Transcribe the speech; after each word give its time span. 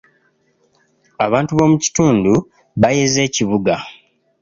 Abantu 1.25 1.51
b'omu 1.57 1.77
kitundu 1.83 2.33
baayeze 2.81 3.19
ekibuga. 3.27 3.73